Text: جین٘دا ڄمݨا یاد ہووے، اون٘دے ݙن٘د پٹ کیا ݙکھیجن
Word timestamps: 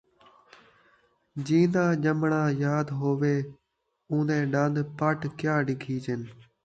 جین٘دا 1.45 1.85
ڄمݨا 2.03 2.43
یاد 2.63 2.87
ہووے، 2.99 3.35
اون٘دے 4.09 4.39
ݙن٘د 4.51 4.75
پٹ 4.97 5.19
کیا 5.39 5.55
ݙکھیجن 5.67 6.21